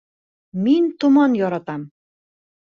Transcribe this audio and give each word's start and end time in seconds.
Мин 0.67 0.87
томан 1.03 1.35
яратам 1.43 1.81